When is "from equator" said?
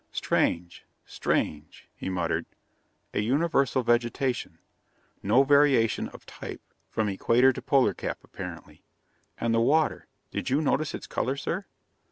6.89-7.53